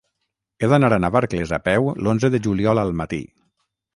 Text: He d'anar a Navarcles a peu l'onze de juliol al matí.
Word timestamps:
He 0.63 0.69
d'anar 0.71 0.89
a 0.95 0.97
Navarcles 1.03 1.53
a 1.57 1.59
peu 1.69 1.91
l'onze 2.07 2.33
de 2.37 2.41
juliol 2.47 2.83
al 2.85 2.95
matí. 3.03 3.23